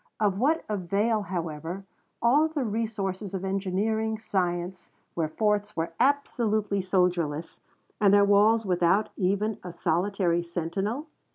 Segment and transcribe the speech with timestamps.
[0.19, 1.85] Of what avail, however,
[2.23, 7.59] all the resources of engineering science, where forts were absolutely soldierless,
[7.99, 11.05] and their walls without even a solitary sentinel?